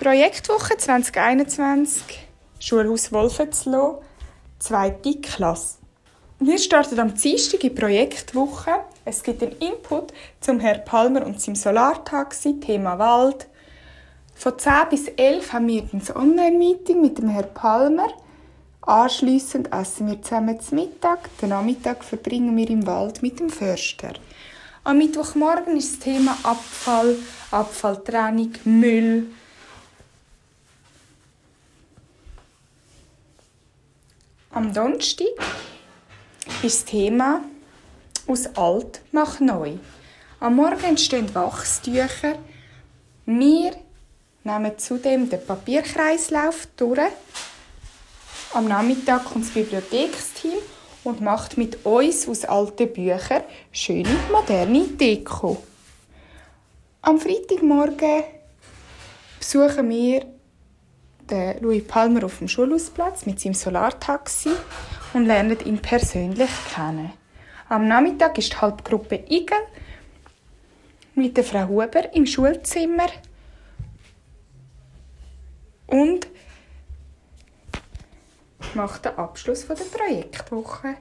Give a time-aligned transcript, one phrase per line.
[0.00, 2.28] Projektwoche 2021,
[2.60, 4.00] Schulhaus Wolfensloh,
[4.60, 5.78] zweite Klasse.
[6.38, 8.70] Wir starten am Dienstag in Projektwoche.
[9.04, 13.48] Es gibt einen Input zum Herrn Palmer und seinem Solartaxi, Thema Wald.
[14.36, 18.12] Von 10 bis 11 haben wir ein Online-Meeting mit dem Herrn Palmer.
[18.82, 21.28] Anschliessend essen wir zusammen zu Mittag.
[21.42, 24.12] Den Nachmittag verbringen wir im Wald mit dem Förster.
[24.84, 27.16] Am Mittwochmorgen ist das Thema Abfall,
[27.50, 29.26] Abfalltrennung, Müll.
[34.50, 35.26] Am Donnerstag
[36.62, 37.42] ist das Thema
[38.26, 39.74] aus alt nach neu.
[40.40, 42.38] Am Morgen entstehen Wachstücher.
[43.26, 43.72] Wir
[44.44, 47.12] nehmen zudem den Papierkreislauf durch.
[48.54, 50.58] Am Nachmittag kommt das Bibliotheksteam
[51.04, 55.62] und macht mit uns aus alten Büchern schöne moderne Deko.
[57.02, 58.24] Am Freitagmorgen
[59.38, 60.37] besuchen wir
[61.30, 64.50] den Louis Palmer auf dem Schulhausplatz mit seinem Solartaxi
[65.14, 67.12] und lernen ihn persönlich kennen.
[67.68, 69.58] Am Nachmittag ist die Halbgruppe Igel
[71.14, 73.08] mit der Frau Huber im Schulzimmer
[75.86, 76.28] und
[78.74, 80.94] macht den Abschluss der Projektwoche.